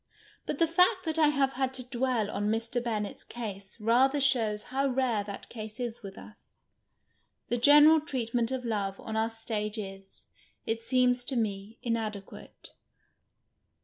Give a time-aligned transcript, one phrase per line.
[0.47, 2.83] IJiit the fact that I have had to dwell on Mr.
[2.83, 6.53] Bennett's case rather shows how rare that case is with us.
[7.49, 10.23] The general treatment of love on our ktagc is,
[10.65, 12.71] it seems to me, inadeipiate.